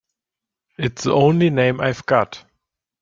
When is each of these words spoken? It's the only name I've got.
It's 0.79 1.03
the 1.03 1.13
only 1.13 1.51
name 1.51 1.79
I've 1.79 2.03
got. 2.07 2.43